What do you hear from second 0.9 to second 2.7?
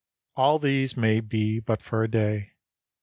may be but for a day.